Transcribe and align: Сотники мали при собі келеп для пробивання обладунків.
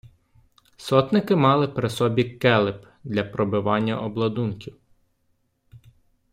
Сотники 0.77 1.33
мали 1.35 1.67
при 1.67 1.89
собі 1.89 2.23
келеп 2.23 2.85
для 3.03 3.23
пробивання 3.23 3.99
обладунків. 3.99 4.75